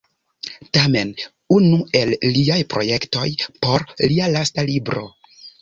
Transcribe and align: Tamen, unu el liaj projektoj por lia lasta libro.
Tamen, 0.77 1.11
unu 1.57 1.79
el 2.01 2.13
liaj 2.37 2.57
projektoj 2.73 3.29
por 3.67 3.89
lia 4.07 4.35
lasta 4.39 4.69
libro. 4.73 5.07